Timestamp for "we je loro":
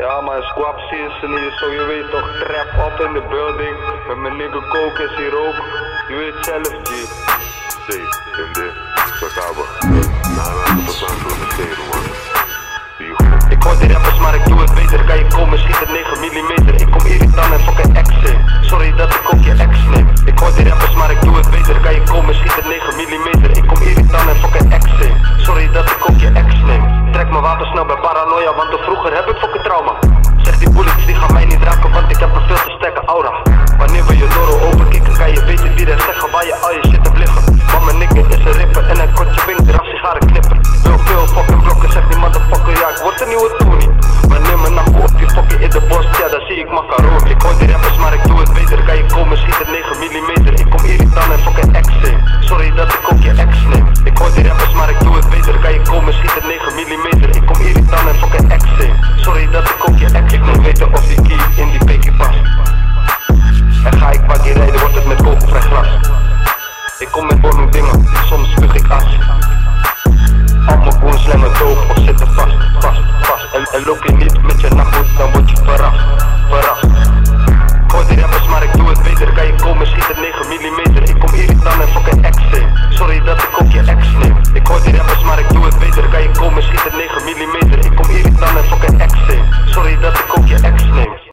34.06-34.54